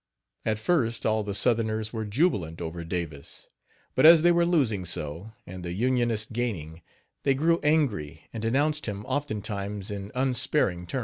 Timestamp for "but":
3.93-4.03